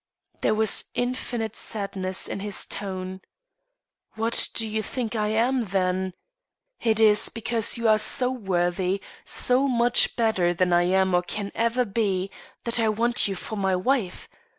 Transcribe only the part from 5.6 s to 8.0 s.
then? It is because you are